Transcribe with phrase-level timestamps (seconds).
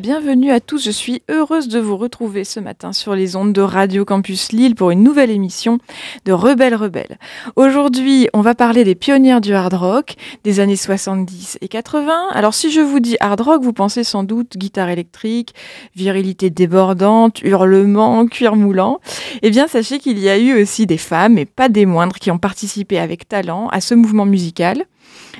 [0.00, 0.82] bienvenue à tous.
[0.82, 4.74] Je suis heureuse de vous retrouver ce matin sur les ondes de Radio Campus Lille
[4.74, 5.78] pour une nouvelle émission
[6.24, 7.18] de Rebelle Rebelle.
[7.54, 12.28] Aujourd'hui, on va parler des pionnières du hard rock des années 70 et 80.
[12.30, 15.54] Alors si je vous dis hard rock, vous pensez sans doute guitare électrique,
[15.94, 19.00] virilité débordante, hurlement, cuir moulant.
[19.42, 22.30] Eh bien, sachez qu'il y a eu aussi des femmes, et pas des moindres, qui
[22.30, 24.86] ont participé avec talent à ce mouvement musical.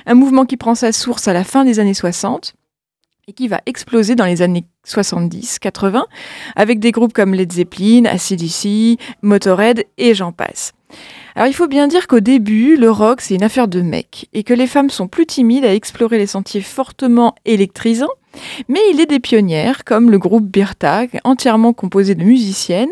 [0.05, 2.53] Un mouvement qui prend sa source à la fin des années 60
[3.27, 6.03] et qui va exploser dans les années 70-80
[6.55, 10.73] avec des groupes comme Led Zeppelin, ACDC, Motorhead et j'en passe.
[11.35, 14.43] Alors il faut bien dire qu'au début, le rock c'est une affaire de mecs et
[14.43, 18.09] que les femmes sont plus timides à explorer les sentiers fortement électrisants,
[18.67, 22.91] mais il est des pionnières comme le groupe Birta, entièrement composé de musiciennes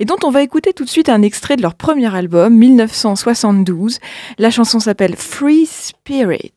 [0.00, 3.98] et dont on va écouter tout de suite un extrait de leur premier album 1972.
[4.38, 6.52] La chanson s'appelle Free Spirit.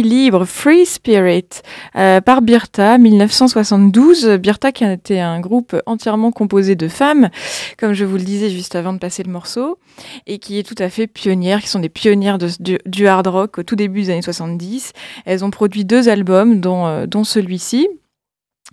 [0.00, 1.60] Libre, Free Spirit,
[1.96, 4.38] euh, par Birta, 1972.
[4.38, 7.28] Birta qui a été un groupe entièrement composé de femmes,
[7.76, 9.78] comme je vous le disais juste avant de passer le morceau,
[10.26, 13.62] et qui est tout à fait pionnière, qui sont des pionnières du, hard rock au
[13.62, 14.92] tout début des années 70.
[15.26, 17.88] Elles ont produit deux albums, dont, euh, dont celui-ci.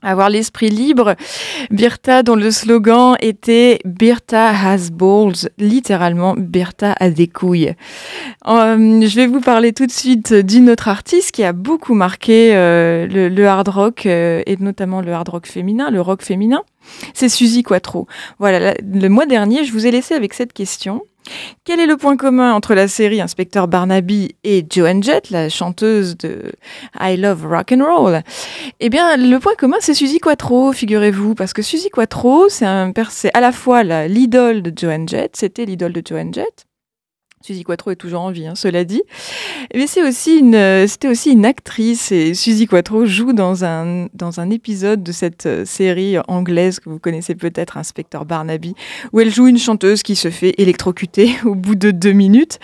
[0.01, 1.15] Avoir l'esprit libre,
[1.71, 7.73] Birta dont le slogan était Birta has balls, littéralement Birta a des couilles.
[8.47, 12.55] Euh, je vais vous parler tout de suite d'une autre artiste qui a beaucoup marqué
[12.55, 16.63] euh, le, hard rock euh, et notamment le hard rock féminin, le rock féminin.
[17.13, 18.07] C'est Suzy Quattro.
[18.39, 21.03] Voilà, le mois dernier, je vous ai laissé avec cette question.
[21.63, 26.17] Quel est le point commun entre la série Inspecteur Barnaby et Joan Jett, la chanteuse
[26.17, 26.51] de
[26.99, 28.21] I Love Rock and Roll?
[28.79, 33.41] Eh bien, le point commun, c'est Suzy Quattro, figurez-vous, parce que Suzy Quattro, c'est à
[33.41, 36.65] la fois l'idole de Joan Jett, c'était l'idole de Joan Jett.
[37.41, 39.01] Suzy Quattro est toujours en vie, hein, cela dit.
[39.73, 44.07] Mais c'est aussi une, euh, c'était aussi une actrice et Suzy Quattro joue dans un,
[44.13, 48.75] dans un épisode de cette euh, série anglaise que vous connaissez peut-être, Inspecteur Barnaby,
[49.13, 52.59] où elle joue une chanteuse qui se fait électrocuter au bout de deux minutes.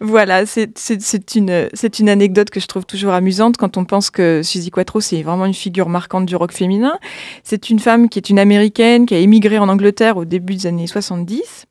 [0.00, 4.42] Voilà, c'est une, c'est une anecdote que je trouve toujours amusante quand on pense que
[4.42, 6.98] Suzy Quattro, c'est vraiment une figure marquante du rock féminin.
[7.44, 10.66] C'est une femme qui est une américaine, qui a émigré en Angleterre au début des
[10.66, 11.66] années 70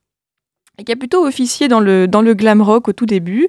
[0.82, 3.48] et qui a plutôt officié dans le, dans le glam rock au tout début,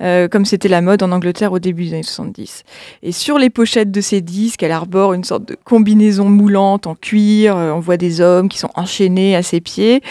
[0.00, 2.62] euh, comme c'était la mode en Angleterre au début des années 70.
[3.02, 6.94] Et sur les pochettes de ses disques, elle arbore une sorte de combinaison moulante en
[6.94, 7.56] cuir.
[7.56, 10.02] Euh, on voit des hommes qui sont enchaînés à ses pieds.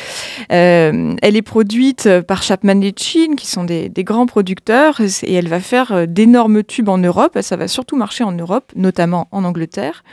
[0.51, 5.47] Euh, elle est produite par Chapman et Chin, qui sont des, grands producteurs, et elle
[5.47, 7.37] va faire d'énormes tubes en Europe.
[7.41, 10.03] Ça va surtout marcher en Europe, notamment en Angleterre,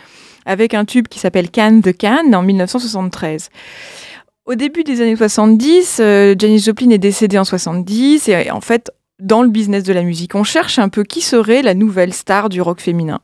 [0.46, 3.50] avec un tube qui s'appelle Can the Can en 1973.
[4.46, 8.90] Au début des années 70, euh, Janis Joplin est décédée en 70 et en fait,
[9.18, 12.50] dans le business de la musique, on cherche un peu qui serait la nouvelle star
[12.50, 13.20] du rock féminin.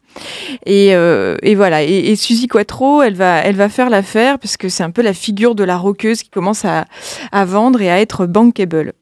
[0.64, 1.82] Et, euh, et voilà.
[1.82, 5.02] Et, et Suzy Quattro, elle va, elle va faire l'affaire parce que c'est un peu
[5.02, 6.86] la figure de la rockeuse qui commence à,
[7.32, 8.94] à vendre et à être bankable.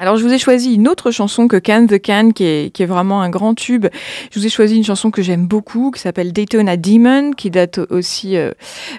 [0.00, 3.20] Alors je vous ai choisi une autre chanson que Can the Can, qui est, vraiment
[3.20, 3.86] un grand tube.
[4.30, 7.80] Je vous ai choisi une chanson que j'aime beaucoup, qui s'appelle Daytona Demon, qui date
[7.90, 8.52] aussi euh,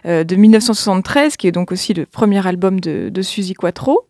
[0.05, 4.05] euh, de 1973, qui est donc aussi le premier album de, de Suzy Quattro,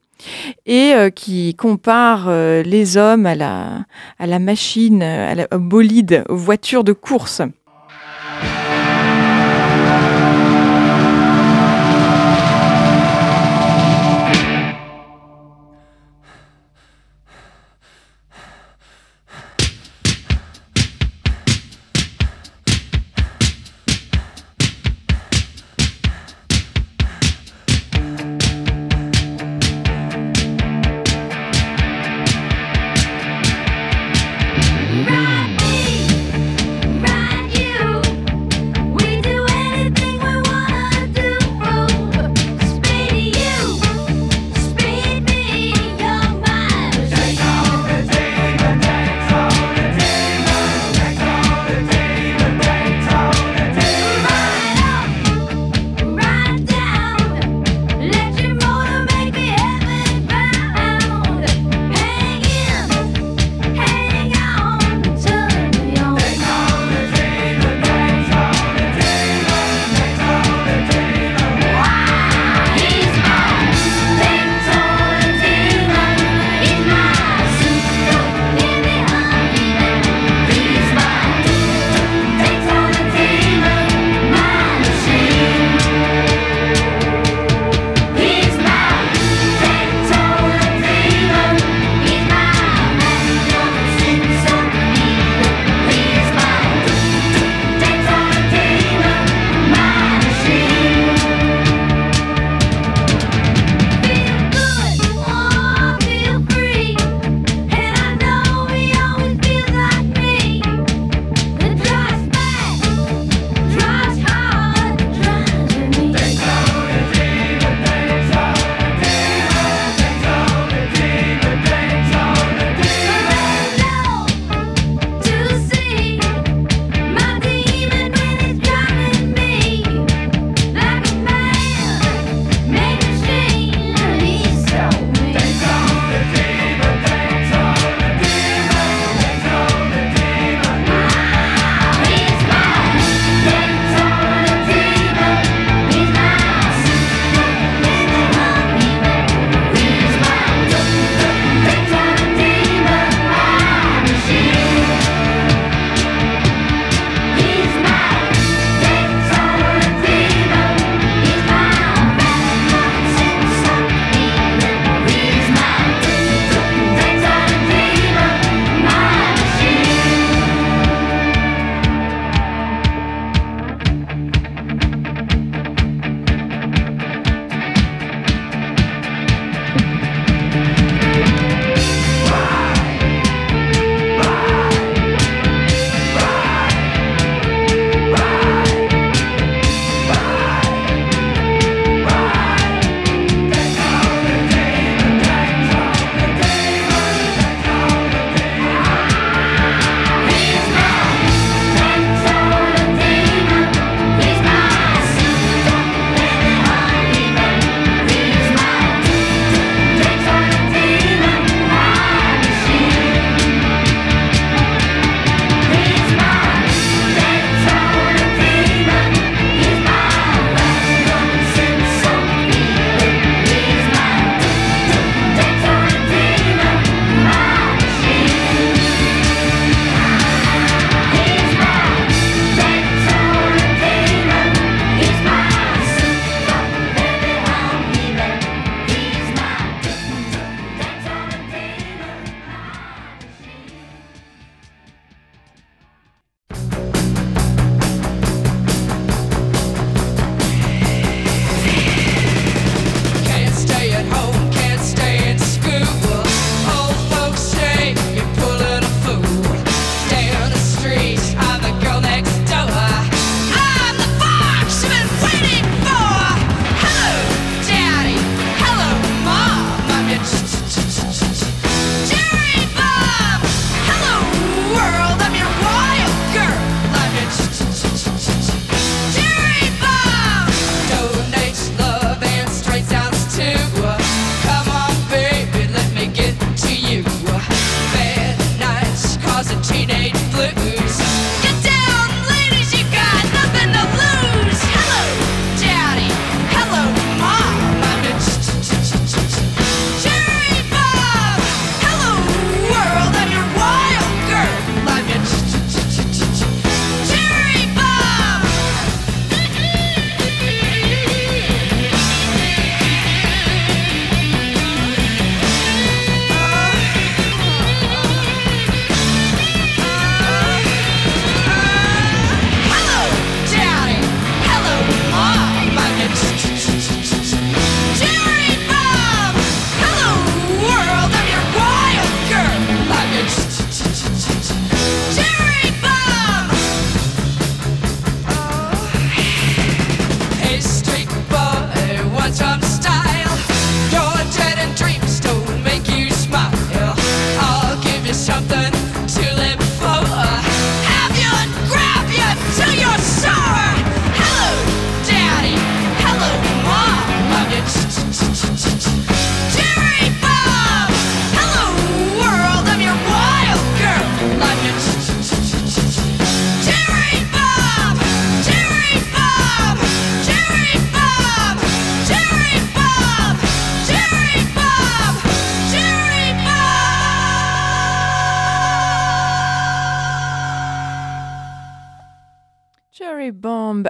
[0.66, 6.92] et euh, qui compare les hommes à la, machine, à la, bolide, aux voitures de
[6.92, 7.42] course.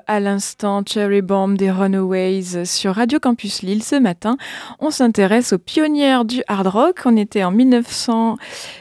[0.07, 3.83] À l'instant, Cherry Bomb des Runaways sur Radio Campus Lille.
[3.83, 4.37] Ce matin,
[4.79, 6.99] on s'intéresse aux pionnières du hard rock.
[7.05, 8.37] On était en, 1900,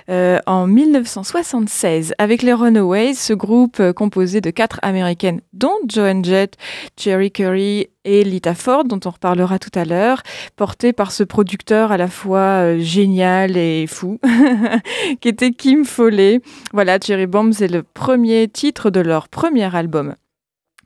[0.09, 6.57] euh, 1976 avec les Runaways, ce groupe euh, composé de quatre américaines, dont Joan Jett,
[6.99, 10.23] Cherry Curry et Lita Ford, dont on reparlera tout à l'heure,
[10.57, 14.19] porté par ce producteur à la fois euh, génial et fou,
[15.21, 16.41] qui était Kim Foley.
[16.73, 20.15] Voilà, Cherry Bomb, c'est le premier titre de leur premier album.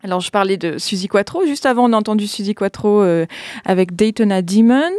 [0.05, 1.47] Alors, je parlais de Suzy Quattro.
[1.47, 3.25] Juste avant, on a entendu Suzy Quattro euh,
[3.65, 4.93] avec Daytona Demon.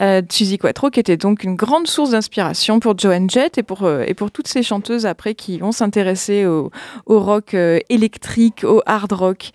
[0.00, 3.84] Euh, Suzy Quattro, qui était donc une grande source d'inspiration pour Joan Jett et pour,
[3.84, 6.72] euh, et pour toutes ces chanteuses après qui vont s'intéresser au,
[7.06, 9.50] au rock euh, électrique, au hard rock.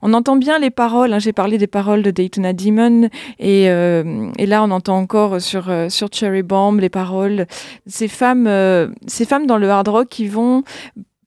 [0.00, 1.12] On entend bien les paroles.
[1.12, 1.18] hein.
[1.18, 5.68] J'ai parlé des paroles de Daytona Demon et, euh, et là, on entend encore sur,
[5.68, 7.46] euh, sur Cherry Bomb les paroles.
[7.86, 8.48] Ces femmes,
[9.06, 10.62] ces femmes dans le hard rock qui vont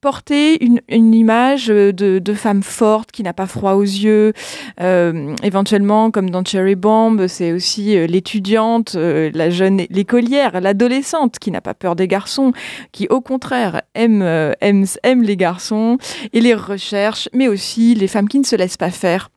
[0.00, 4.32] porter une, une image de, de femme forte qui n'a pas froid aux yeux.
[4.80, 11.38] Euh, éventuellement, comme dans Cherry Bomb, c'est aussi euh, l'étudiante, euh, la jeune, l'écolière, l'adolescente
[11.38, 12.52] qui n'a pas peur des garçons,
[12.92, 15.98] qui au contraire aime, euh, aime, aime les garçons
[16.32, 19.30] et les recherche, mais aussi les femmes qui ne se laissent pas faire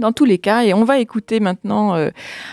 [0.00, 0.62] dans tous les cas.
[0.64, 2.10] Et on va écouter maintenant euh,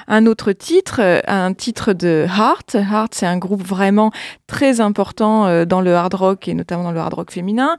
[0.07, 2.75] un autre titre, euh, un titre de Heart.
[2.75, 4.11] Heart, c'est un groupe vraiment
[4.45, 7.77] très important euh, dans le hard rock et notamment dans le hard rock féminin,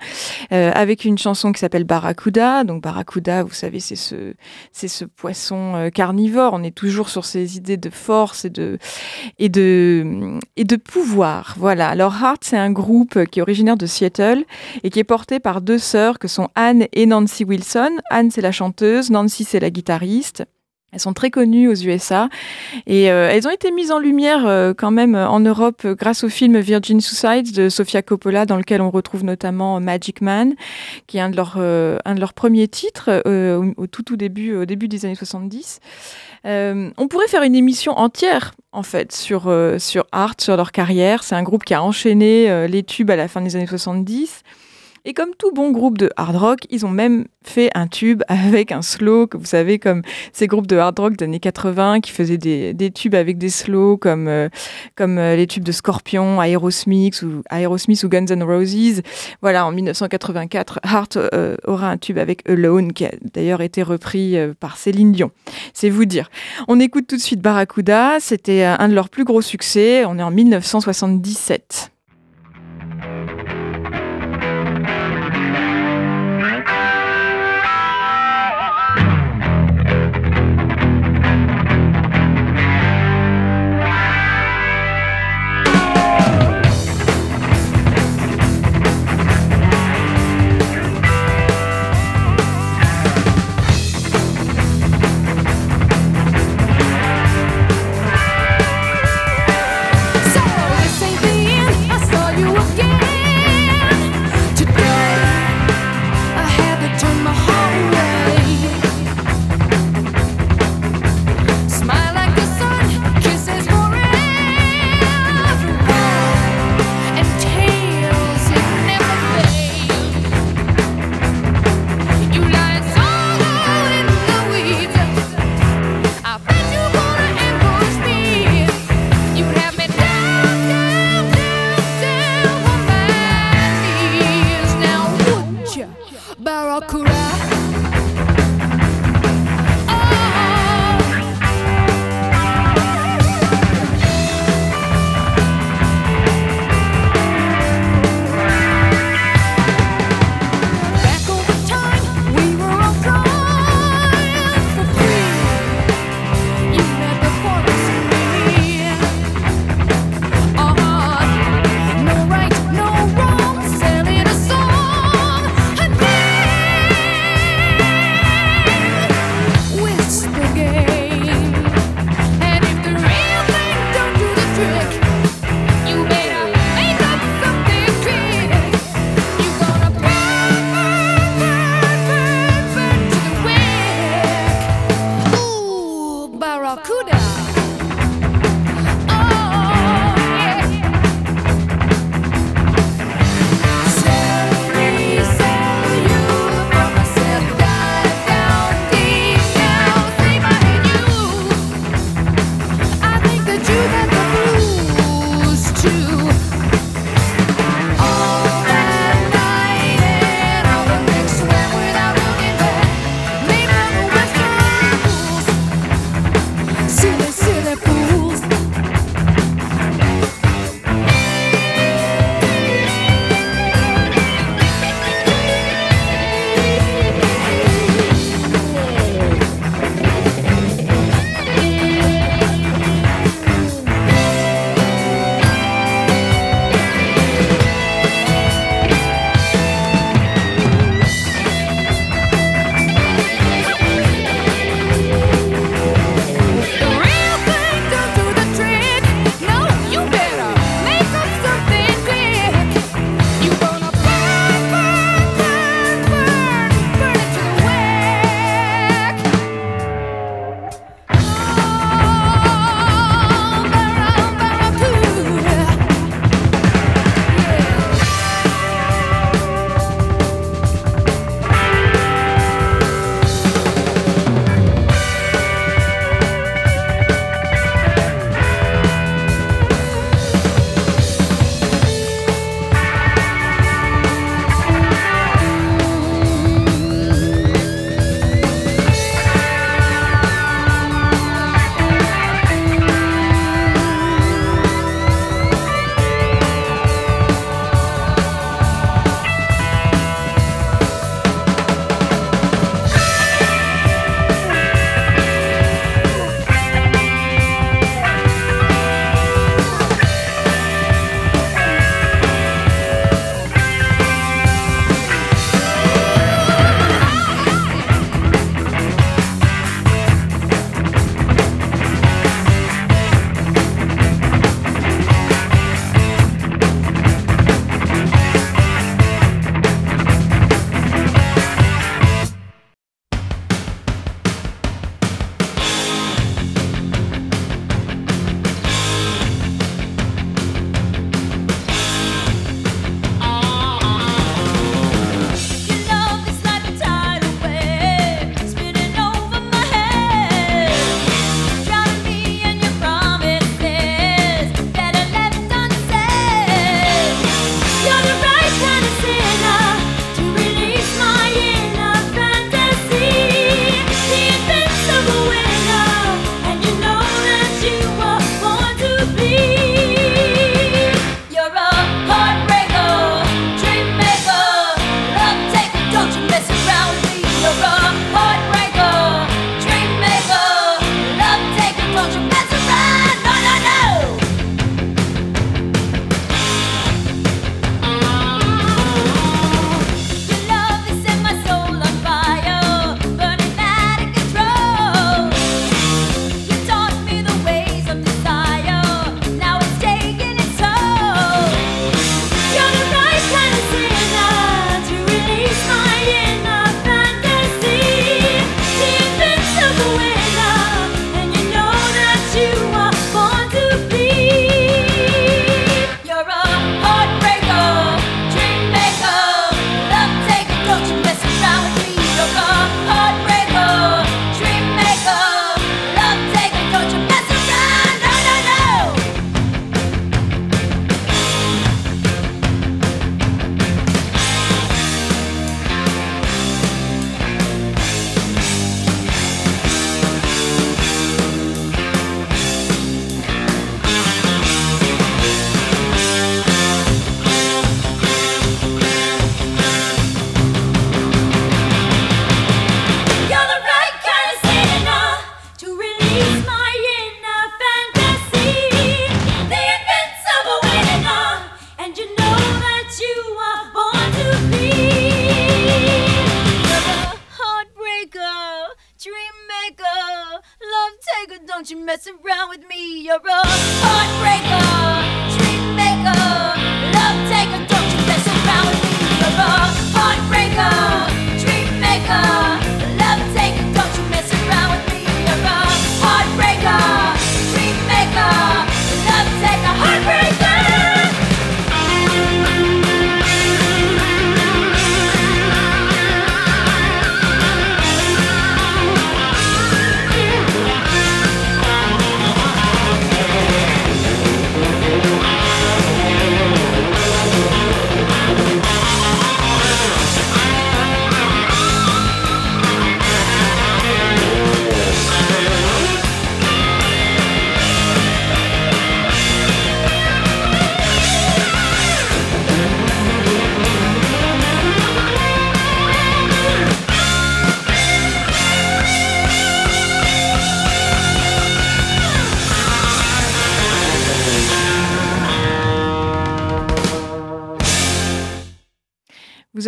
[0.50, 2.64] avec une chanson qui s'appelle Barracuda.
[2.64, 4.34] Donc Barracuda, vous savez, c'est ce,
[4.72, 6.52] c'est ce poisson carnivore.
[6.54, 8.78] On est toujours sur ces idées de force et de,
[9.38, 11.54] et de, et de pouvoir.
[11.58, 11.88] Voilà.
[11.88, 14.44] Alors Heart, c'est un groupe qui est originaire de Seattle
[14.82, 17.98] et qui est porté par deux sœurs que sont Anne et Nancy Wilson.
[18.10, 19.10] Anne, c'est la chanteuse.
[19.10, 20.44] Nancy, c'est la guitariste.
[20.90, 22.30] Elles sont très connues aux USA
[22.86, 26.24] et euh, elles ont été mises en lumière euh, quand même euh, en Europe grâce
[26.24, 30.54] au film Virgin Suicides de Sofia Coppola dans lequel on retrouve notamment Magic Man
[31.06, 33.22] qui est un de leurs un de leurs premiers titres
[33.76, 35.80] au, tout tout début au début des années 70.
[36.46, 41.22] Euh, on pourrait faire une émission entière en fait sur sur Art sur leur carrière,
[41.22, 44.42] c'est un groupe qui a enchaîné les tubes à la fin des années 70.
[45.08, 48.72] Et comme tout bon groupe de hard rock, ils ont même fait un tube avec
[48.72, 50.02] un slow, que vous savez, comme
[50.34, 53.48] ces groupes de hard rock des années 80 qui faisaient des, des tubes avec des
[53.48, 54.50] slows, comme, euh,
[54.96, 59.00] comme euh, les tubes de Scorpion, Aerosmith ou, Aerosmith ou Guns N' Roses.
[59.40, 64.36] Voilà, en 1984, Heart euh, aura un tube avec Alone, qui a d'ailleurs été repris
[64.60, 65.30] par Céline Dion.
[65.72, 66.28] C'est vous dire.
[66.68, 70.22] On écoute tout de suite Barracuda, c'était un de leurs plus gros succès, on est
[70.22, 71.92] en 1977.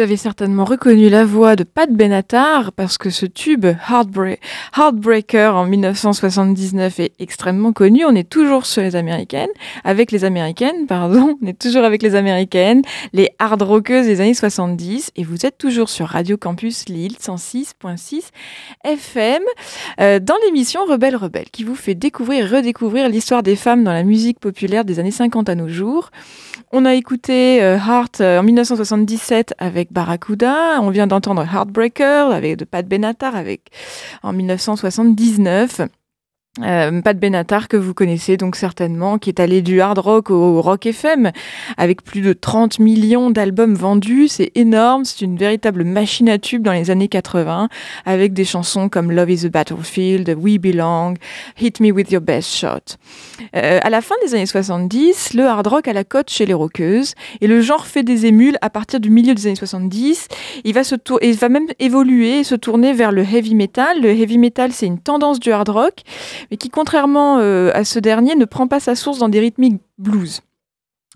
[0.01, 4.41] Vous avez certainement reconnu la voix de Pat Benatar parce que ce tube Heartbreak-
[4.75, 8.07] Heartbreaker en 1979 est extrêmement connu.
[8.07, 9.51] On est toujours sur les américaines,
[9.85, 11.37] avec les américaines, pardon.
[11.43, 12.81] On est toujours avec les américaines,
[13.13, 18.31] les hard rockeuses des années 70 et vous êtes toujours sur Radio Campus Lille 106.6
[18.85, 19.43] FM
[20.01, 23.93] euh, dans l'émission Rebelle Rebelle qui vous fait découvrir et redécouvrir l'histoire des femmes dans
[23.93, 26.11] la musique populaire des années 50 à nos jours.
[26.73, 30.81] On a écouté euh, Heart euh, en 1977 avec Barracuda.
[30.81, 33.71] On vient d'entendre Heartbreaker avec de Pat Benatar avec
[34.23, 35.83] en 1979.
[36.59, 40.61] Euh, Pat Benatar que vous connaissez donc certainement, qui est allé du hard rock au
[40.61, 41.31] rock FM
[41.77, 44.27] avec plus de 30 millions d'albums vendus.
[44.27, 47.69] C'est énorme, c'est une véritable machine à tubes dans les années 80
[48.05, 51.15] avec des chansons comme Love is a Battlefield, We Belong,
[51.57, 52.97] Hit Me With Your Best Shot.
[53.55, 56.55] Euh, à la fin des années 70, le hard rock a la cote chez les
[56.55, 60.27] rockeuses et le genre fait des émules à partir du milieu des années 70.
[60.65, 64.03] Il va, se il va même évoluer et se tourner vers le heavy metal.
[64.03, 66.03] Le heavy metal, c'est une tendance du hard rock,
[66.51, 69.81] mais qui, contrairement euh, à ce dernier, ne prend pas sa source dans des rythmiques
[69.99, 70.41] blues.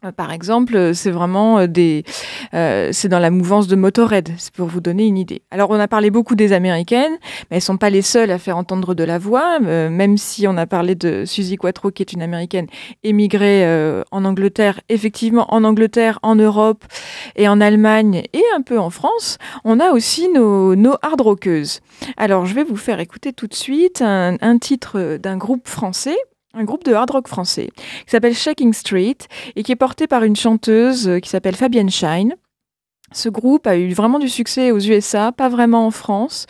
[0.05, 2.05] Euh, Par exemple, euh, c'est vraiment euh, des,
[2.53, 5.43] euh, c'est dans la mouvance de Motorhead, c'est pour vous donner une idée.
[5.51, 7.17] Alors, on a parlé beaucoup des américaines,
[7.51, 10.57] mais elles sont pas les seules à faire entendre de la voix, même si on
[10.57, 12.67] a parlé de Suzy Quattro, qui est une américaine
[13.03, 14.81] émigrée euh, en Angleterre.
[14.89, 16.85] Effectivement, en Angleterre, en Europe
[17.37, 21.81] et en Allemagne et un peu en France, on a aussi nos, nos hard rockeuses.
[22.17, 26.17] Alors, je vais vous faire écouter tout de suite un, un titre d'un groupe français.
[26.57, 29.19] Un groupe de hard rock français qui s'appelle Shaking Street
[29.57, 32.37] et qui est porté par une chanteuse euh, qui s'appelle Fabienne Shine.
[33.15, 36.47] Ce groupe a eu vraiment du succès aux USA, pas vraiment en France.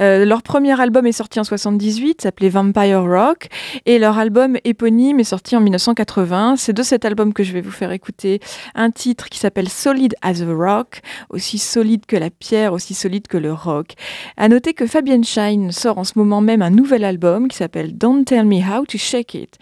[0.00, 3.48] Euh, leur premier album est sorti en 78, s'appelait Vampire Rock,
[3.84, 6.56] et leur album éponyme est sorti en 1980.
[6.56, 8.40] C'est de cet album que je vais vous faire écouter
[8.74, 13.28] un titre qui s'appelle Solid as a Rock, aussi solide que la pierre, aussi solide
[13.28, 13.92] que le rock.
[14.38, 17.96] À noter que Fabienne Shine sort en ce moment même un nouvel album qui s'appelle
[17.98, 19.58] Don't Tell Me How to Shake It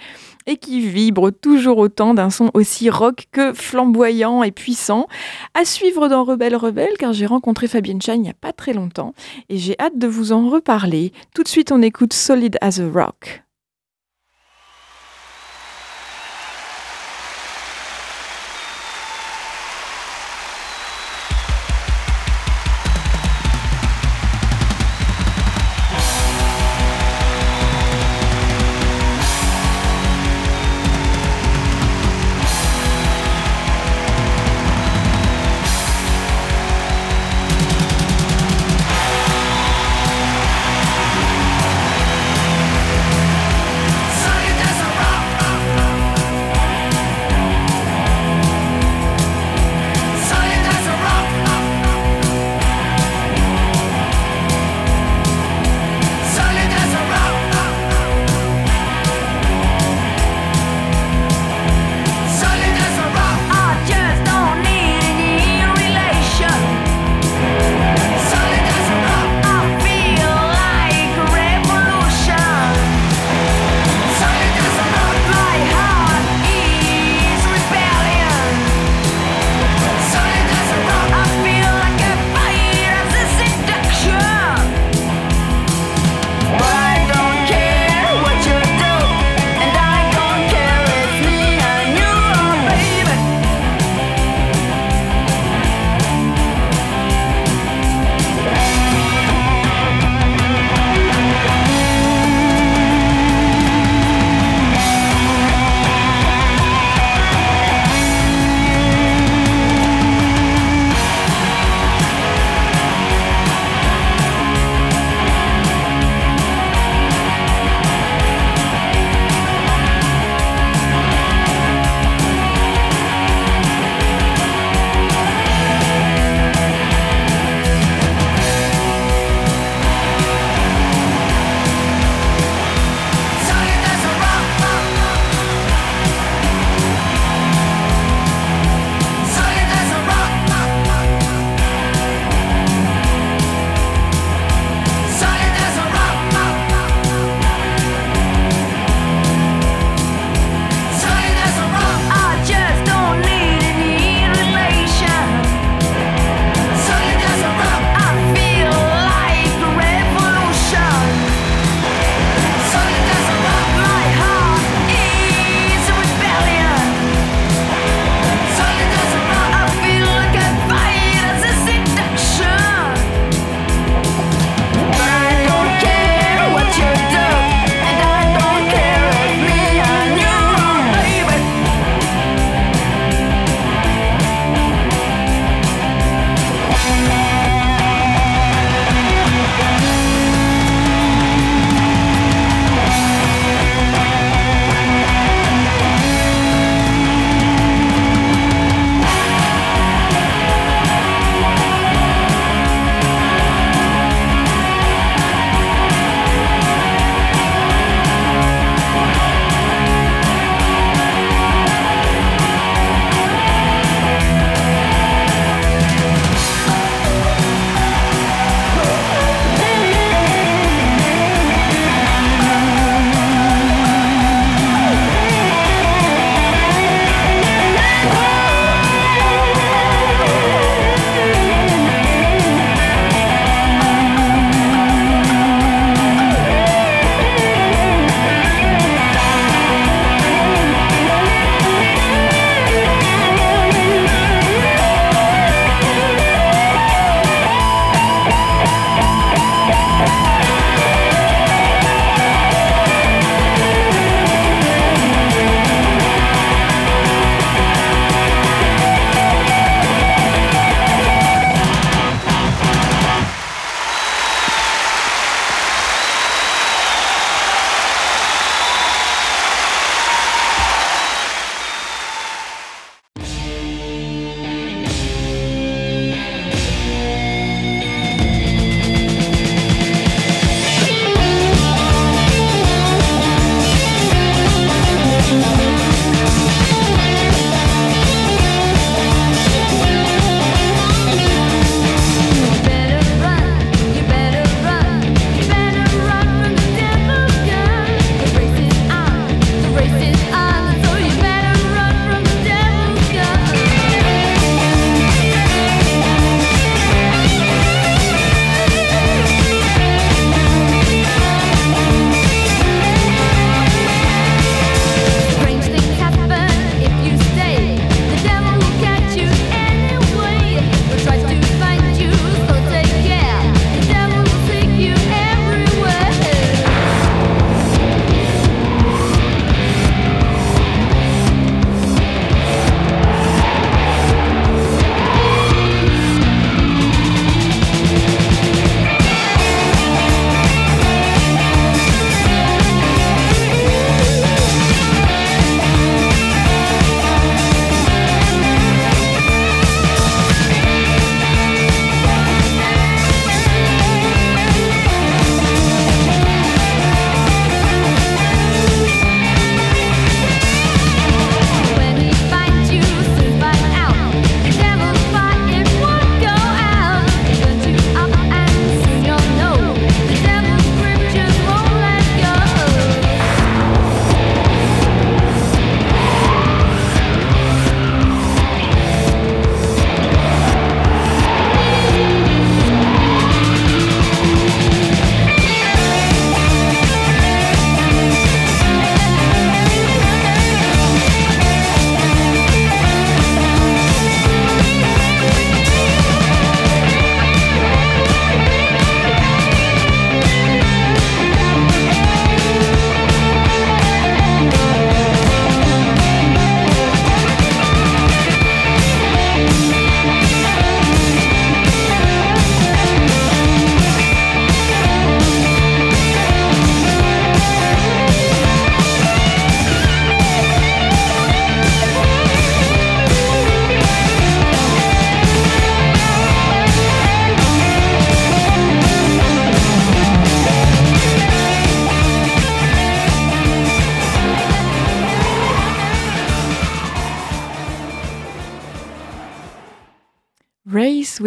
[0.46, 5.06] et qui vibre toujours autant d'un son aussi rock que flamboyant et puissant.
[5.54, 8.72] À suivre dans Rebelle Rebelle, car j'ai rencontré Fabienne Shine il n'y a pas très
[8.72, 9.14] longtemps
[9.48, 11.12] et j'ai hâte de vous en reparler.
[11.34, 13.45] Tout de suite, on écoute Solid as a Rock.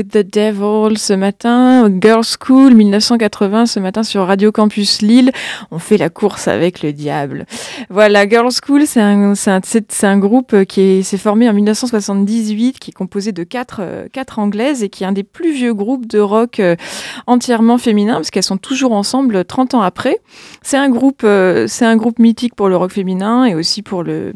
[0.09, 5.31] The Devil ce matin, Girls School 1980 ce matin sur Radio Campus Lille.
[5.71, 7.45] On fait la course avec le diable.
[7.89, 9.61] Voilà, Girls School, c'est un, un,
[10.03, 14.39] un groupe qui est- s'est formé en 1978, qui est composé de quatre, euh, quatre
[14.39, 16.75] anglaises et qui est un des plus vieux groupes de rock euh,
[17.27, 20.17] entièrement féminin, parce qu'elles sont toujours ensemble 30 ans après.
[20.61, 24.33] C'est un groupe, euh, un groupe mythique pour le rock féminin et aussi pour le,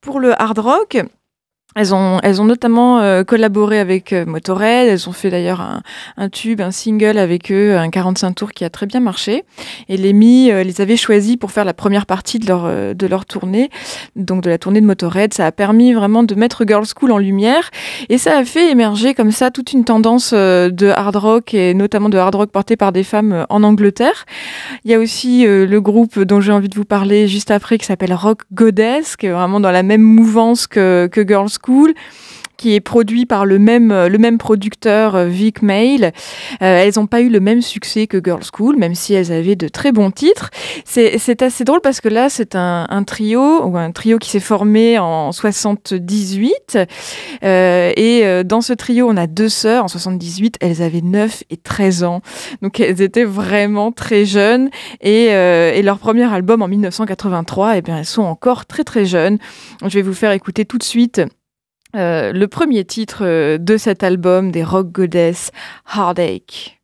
[0.00, 0.98] pour le hard rock.
[1.76, 4.88] Elles ont, elles ont notamment euh, collaboré avec euh, Motorhead.
[4.88, 5.60] Elles ont fait d'ailleurs
[6.16, 9.44] un, tube, un single avec eux, un 45 tours qui a très bien marché.
[9.90, 13.26] Et Lemmy euh, les avait choisis pour faire la première partie de leur, de leur
[13.26, 13.68] tournée,
[14.16, 15.34] donc de la tournée de Motorhead.
[15.34, 17.70] Ça a permis vraiment de mettre Girls School en lumière
[18.08, 22.08] et ça a fait émerger comme ça toute une tendance de hard rock et notamment
[22.08, 24.24] de hard rock porté par des femmes en Angleterre.
[24.84, 27.84] Il y a aussi le groupe dont j'ai envie de vous parler juste après qui
[27.84, 31.65] s'appelle Rock Goddess, qui est vraiment dans la même mouvance que, que Girls School
[32.56, 36.04] qui est produit par le même, euh, le même producteur, euh, Vic Mail.
[36.04, 36.10] Euh,
[36.60, 39.68] elles n'ont pas eu le même succès que Girls School, même si elles avaient de
[39.68, 40.50] très bons titres.
[40.84, 44.40] C'est assez drôle parce que là, c'est un, un trio, ou un trio qui s'est
[44.40, 46.78] formé en 78.
[47.44, 49.84] Euh, et dans ce trio, on a deux sœurs.
[49.84, 52.22] En 78, elles avaient 9 et 13 ans.
[52.62, 54.70] Donc elles étaient vraiment très jeunes.
[55.00, 59.38] Et, et leur premier album en 1983, eh bien, elles sont encore très très jeunes.
[59.82, 61.22] Je vais vous faire écouter tout de suite
[61.96, 65.50] euh, le premier titre euh, de cet album des Rock Goddess,
[65.94, 66.75] Heartache.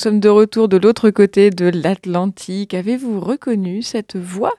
[0.00, 2.72] Sommes de retour de l'autre côté de l'Atlantique.
[2.72, 4.54] Avez-vous reconnu cette voix?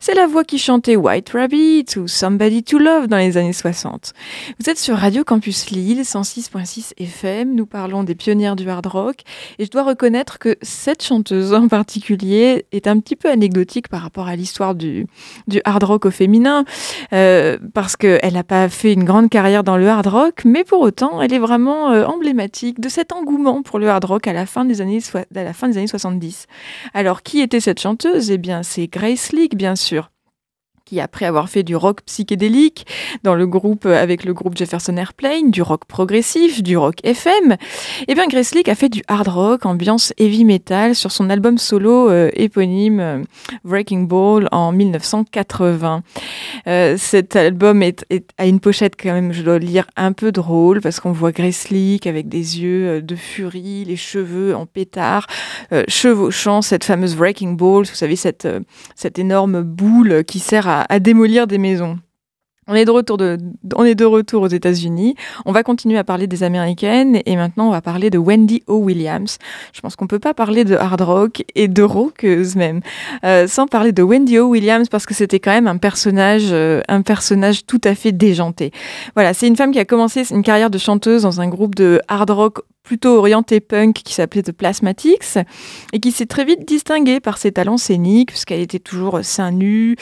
[0.00, 4.14] C'est la voix qui chantait White Rabbit ou Somebody to Love dans les années 60.
[4.58, 9.16] Vous êtes sur Radio Campus Lille, 106.6 FM, nous parlons des pionnières du hard rock
[9.58, 14.00] et je dois reconnaître que cette chanteuse en particulier est un petit peu anecdotique par
[14.00, 15.06] rapport à l'histoire du,
[15.46, 16.64] du hard rock au féminin,
[17.12, 20.80] euh, parce qu'elle n'a pas fait une grande carrière dans le hard rock, mais pour
[20.80, 24.46] autant elle est vraiment euh, emblématique de cet engouement pour le hard rock à la
[24.46, 26.46] fin des années, à la fin des années 70.
[26.94, 28.30] Alors, qui était cette chanteuse?
[28.30, 30.09] Eh bien, c'est Grace Leak, bien sûr
[30.90, 32.84] qui après avoir fait du rock psychédélique
[33.22, 37.56] dans le groupe euh, avec le groupe Jefferson Airplane, du rock progressif, du rock FM,
[38.08, 42.10] eh bien Leak a fait du hard rock, ambiance heavy metal sur son album solo
[42.10, 43.22] euh, éponyme euh,
[43.62, 46.02] Breaking Ball en 1980.
[46.66, 47.84] Euh, cet album
[48.38, 51.30] a une pochette quand même, je dois le lire, un peu drôle parce qu'on voit
[51.70, 55.26] Leak avec des yeux de furie, les cheveux en pétard,
[55.88, 61.46] chevauchant cette fameuse Breaking Ball, vous savez, cette énorme boule qui sert à, à démolir
[61.46, 61.98] des maisons.
[62.70, 63.36] On est, de retour de,
[63.74, 65.16] on est de retour aux États-Unis.
[65.44, 68.76] On va continuer à parler des Américaines et maintenant on va parler de Wendy O.
[68.76, 69.38] Williams.
[69.72, 72.80] Je pense qu'on peut pas parler de hard rock et de rockeuse même
[73.24, 74.46] euh, sans parler de Wendy O.
[74.46, 78.70] Williams parce que c'était quand même un personnage, euh, un personnage tout à fait déjanté.
[79.16, 82.00] Voilà, c'est une femme qui a commencé une carrière de chanteuse dans un groupe de
[82.06, 85.38] hard rock plutôt orienté punk qui s'appelait The Plasmatics
[85.92, 89.96] et qui s'est très vite distinguée par ses talents scéniques puisqu'elle était toujours seins nus,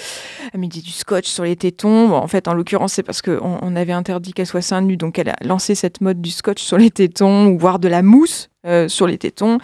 [0.52, 2.12] elle mettait du scotch sur les tétons.
[2.12, 5.18] En fait, en l'occurrence, c'est parce qu'on on avait interdit qu'elle soit seins nus, donc
[5.18, 8.48] elle a lancé cette mode du scotch sur les tétons ou voire de la mousse
[8.66, 9.58] euh, sur les tétons.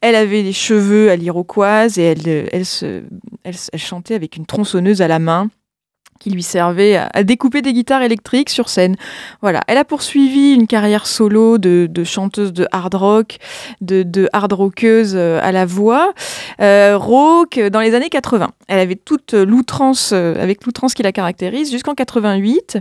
[0.00, 3.02] Elle avait les cheveux à l'iroquoise et elle, euh, elle, se,
[3.44, 5.50] elle, elle chantait avec une tronçonneuse à la main
[6.20, 8.94] qui lui servait à, découper des guitares électriques sur scène.
[9.42, 13.38] Voilà, elle a poursuivi une carrière solo de, de chanteuse de hard rock,
[13.80, 16.12] de, de hard rockeuse euh, à la voix,
[16.60, 18.50] euh, rock dans les années 80.
[18.68, 22.78] Elle avait toute l'outrance, euh, avec l'outrance qui la caractérise, jusqu'en 88.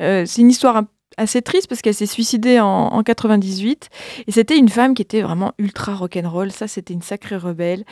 [0.00, 0.86] Euh, c'est une histoire un-
[1.16, 3.88] assez triste parce qu'elle s'est suicidée en, en 98
[4.26, 6.50] et c'était une femme qui était vraiment ultra rock'n'roll.
[6.52, 7.84] Ça, c'était une sacrée rebelle.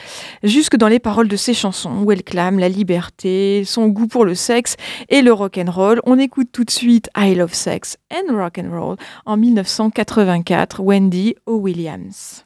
[0.42, 4.24] Jusque dans les paroles de ses chansons où elle clame la liberté, son goût pour
[4.24, 4.76] le sexe
[5.08, 6.00] et le rock'n'roll.
[6.04, 8.96] On écoute tout de suite I Love Sex and Rock'n'Roll
[9.26, 11.56] en 1984, Wendy O.
[11.56, 12.44] Williams.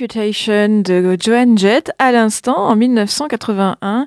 [0.00, 4.06] Reputation de Joan Jett à l'instant en 1981.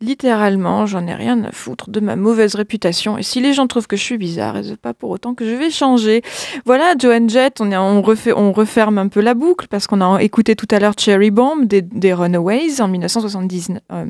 [0.00, 3.18] Littéralement, j'en ai rien à foutre de ma mauvaise réputation.
[3.18, 5.54] Et si les gens trouvent que je suis bizarre, c'est pas pour autant que je
[5.54, 6.22] vais changer.
[6.64, 10.78] Voilà, Joan Jett, on, referme un peu la boucle parce qu'on a écouté tout à
[10.78, 13.82] l'heure Cherry Bomb des, Runaways en 1979.
[13.92, 14.06] euh,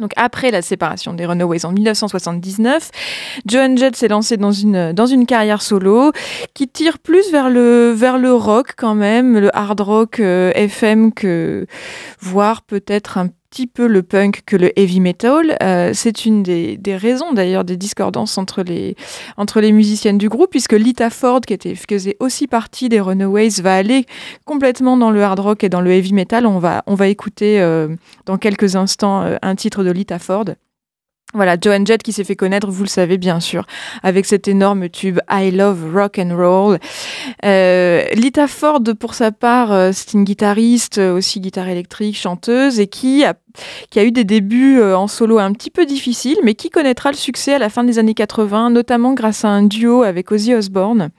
[0.00, 2.90] donc après la séparation des Runaways en 1979,
[3.46, 6.12] Joan Jett s'est lancée dans une, dans carrière solo
[6.54, 11.66] qui tire plus vers le, rock quand même, le hard rock euh, FM que
[12.20, 15.56] voire peut-être un petit peu le punk que le heavy metal.
[15.62, 18.96] Euh, c'est une des, des raisons d'ailleurs des discordances entre les,
[19.36, 23.60] entre les musiciennes du groupe, puisque Lita Ford, qui, était, faisait aussi partie des Runaways,
[23.60, 24.06] va aller
[24.44, 26.46] complètement dans le hard rock et dans le heavy metal.
[26.46, 27.88] On va, on va écouter euh,
[28.26, 30.44] dans quelques instants euh, un titre de Lita Ford.
[31.32, 33.64] Voilà, Joan Jett qui s'est fait connaître, vous le savez bien sûr,
[34.02, 36.78] avec cet énorme tube I Love Rock and Roll.
[37.44, 42.80] Euh, Lita Ford, pour sa part, euh, c'est une guitariste, euh, aussi guitare électrique, chanteuse,
[42.80, 43.34] et qui a,
[43.90, 47.10] qui a eu des débuts euh, en solo un petit peu difficiles, mais qui connaîtra
[47.10, 50.54] le succès à la fin des années 80, notamment grâce à un duo avec Ozzy
[50.54, 51.10] Osbourne.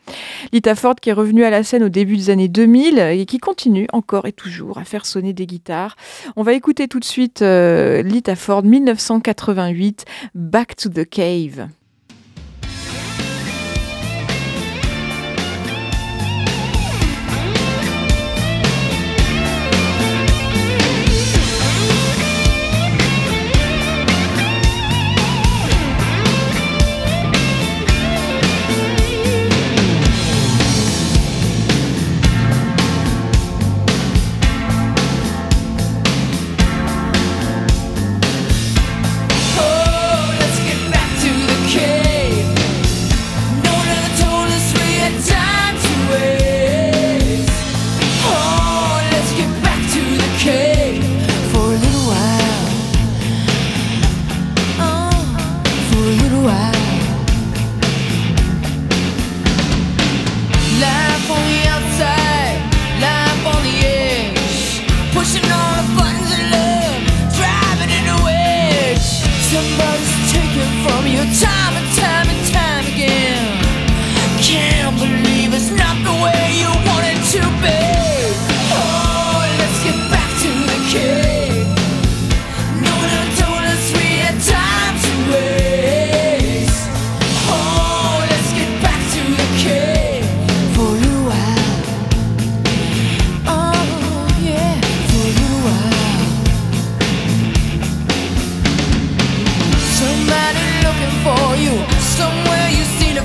[0.53, 3.37] Lita Ford qui est revenue à la scène au début des années 2000 et qui
[3.37, 5.95] continue encore et toujours à faire sonner des guitares.
[6.35, 10.05] On va écouter tout de suite euh, Lita Ford 1988,
[10.35, 11.67] Back to the Cave.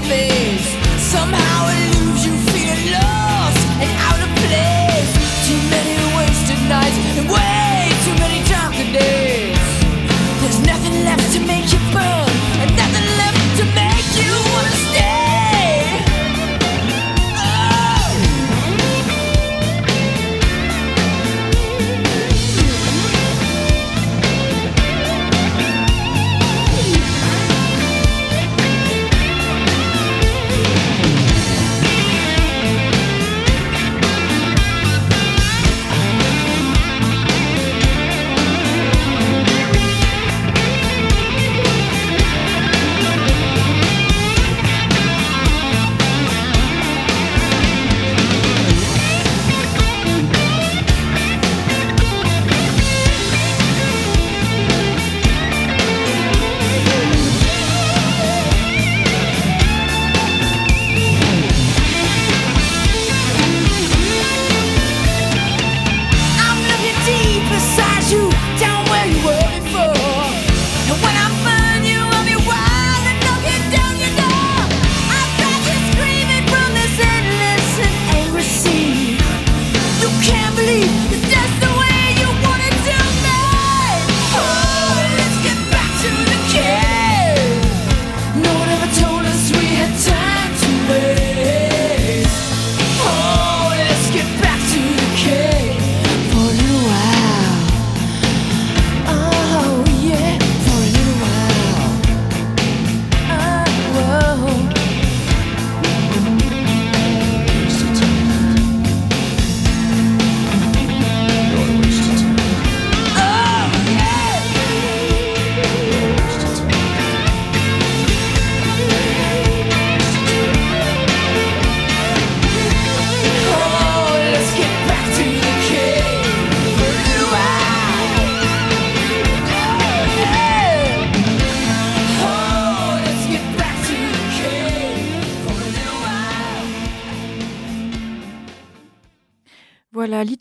[0.09, 0.63] things
[1.03, 1.76] somehow.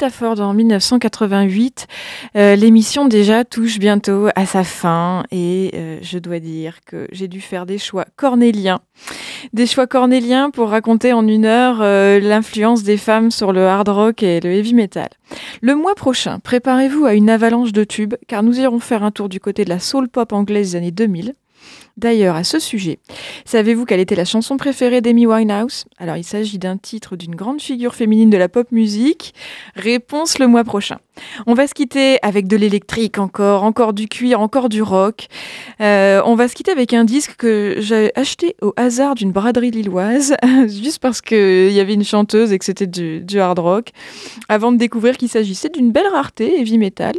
[0.05, 1.87] Voilà, Lita Ford en 1988.
[2.35, 7.27] Euh, L'émission déjà touche bientôt à sa fin et euh, je dois dire que j'ai
[7.27, 8.81] dû faire des choix cornéliens.
[9.53, 13.89] Des choix cornéliens pour raconter en une heure euh, l'influence des femmes sur le hard
[13.89, 15.09] rock et le heavy metal.
[15.61, 19.27] Le mois prochain, préparez-vous à une avalanche de tubes car nous irons faire un tour
[19.27, 21.33] du côté de la soul pop anglaise des années 2000.
[21.97, 22.99] D'ailleurs, à ce sujet,
[23.45, 25.85] savez-vous quelle était la chanson préférée d'Amy Winehouse?
[25.97, 29.33] Alors, il s'agit d'un titre d'une grande figure féminine de la pop musique.
[29.75, 30.97] Réponse le mois prochain.
[31.47, 35.27] On va se quitter avec de l'électrique encore, encore du cuir, encore du rock.
[35.79, 39.71] Euh, on va se quitter avec un disque que j'ai acheté au hasard d'une braderie
[39.71, 40.35] lilloise,
[40.67, 43.89] juste parce qu'il y avait une chanteuse et que c'était du, du hard rock,
[44.49, 47.15] avant de découvrir qu'il s'agissait d'une belle rareté heavy metal.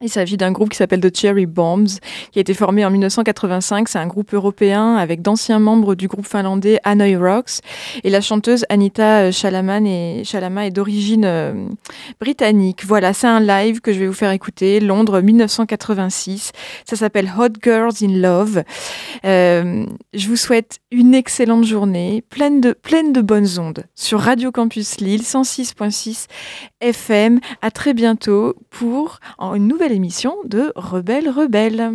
[0.00, 1.98] Il s'agit d'un groupe qui s'appelle The Cherry Bombs,
[2.30, 3.88] qui a été formé en 1985.
[3.88, 7.58] C'est un groupe européen avec d'anciens membres du groupe finlandais Hanoi Rocks.
[8.04, 11.52] Et la chanteuse Anita Chalaman est, Chalama est d'origine euh,
[12.20, 12.84] britannique.
[12.86, 14.78] Voilà, c'est un live que je vais vous faire écouter.
[14.78, 16.52] Londres 1986.
[16.84, 18.62] Ça s'appelle Hot Girls in Love.
[19.24, 19.84] Euh,
[20.14, 25.00] je vous souhaite une excellente journée, pleine de, pleine de bonnes ondes sur Radio Campus
[25.00, 26.26] Lille 106.6
[26.80, 27.40] FM.
[27.62, 31.92] À très bientôt pour une nouvelle émission de Rebelle Rebelle.